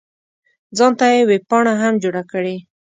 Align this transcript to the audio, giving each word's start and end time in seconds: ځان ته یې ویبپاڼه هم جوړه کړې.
ځان 0.77 0.91
ته 0.99 1.05
یې 1.13 1.21
ویبپاڼه 1.29 1.73
هم 1.81 1.93
جوړه 2.03 2.23
کړې. 2.31 2.55